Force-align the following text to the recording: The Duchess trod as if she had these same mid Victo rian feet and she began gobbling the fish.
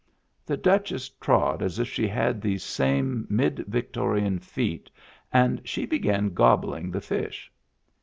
The 0.47 0.57
Duchess 0.57 1.09
trod 1.21 1.61
as 1.61 1.77
if 1.77 1.87
she 1.87 2.07
had 2.07 2.41
these 2.41 2.63
same 2.63 3.27
mid 3.29 3.57
Victo 3.67 4.03
rian 4.05 4.41
feet 4.41 4.89
and 5.31 5.61
she 5.63 5.85
began 5.85 6.33
gobbling 6.33 6.89
the 6.89 7.01
fish. 7.01 7.51